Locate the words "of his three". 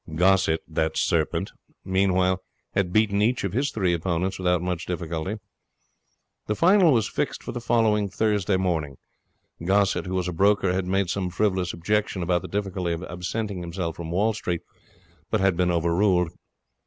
3.43-3.93